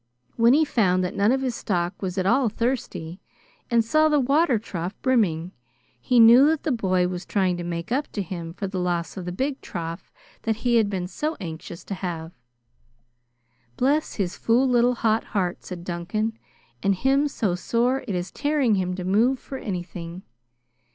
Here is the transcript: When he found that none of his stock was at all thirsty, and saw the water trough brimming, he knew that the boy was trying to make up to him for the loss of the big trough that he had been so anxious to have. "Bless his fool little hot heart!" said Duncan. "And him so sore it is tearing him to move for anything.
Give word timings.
When 0.35 0.53
he 0.53 0.65
found 0.65 1.03
that 1.03 1.15
none 1.15 1.31
of 1.31 1.41
his 1.43 1.53
stock 1.53 2.01
was 2.01 2.17
at 2.17 2.25
all 2.25 2.49
thirsty, 2.49 3.21
and 3.69 3.85
saw 3.85 4.09
the 4.09 4.19
water 4.19 4.57
trough 4.57 4.99
brimming, 5.03 5.51
he 5.99 6.19
knew 6.19 6.47
that 6.47 6.63
the 6.63 6.71
boy 6.71 7.07
was 7.07 7.23
trying 7.23 7.55
to 7.57 7.63
make 7.63 7.91
up 7.91 8.11
to 8.13 8.23
him 8.23 8.51
for 8.55 8.65
the 8.65 8.79
loss 8.79 9.15
of 9.15 9.25
the 9.25 9.31
big 9.31 9.61
trough 9.61 10.11
that 10.41 10.55
he 10.65 10.77
had 10.77 10.89
been 10.89 11.07
so 11.07 11.37
anxious 11.39 11.83
to 11.83 11.93
have. 11.93 12.31
"Bless 13.77 14.15
his 14.15 14.35
fool 14.35 14.67
little 14.67 14.95
hot 14.95 15.23
heart!" 15.23 15.63
said 15.63 15.83
Duncan. 15.83 16.33
"And 16.81 16.95
him 16.95 17.27
so 17.27 17.53
sore 17.53 18.03
it 18.07 18.15
is 18.15 18.31
tearing 18.31 18.73
him 18.73 18.95
to 18.95 19.03
move 19.03 19.37
for 19.37 19.59
anything. 19.59 20.23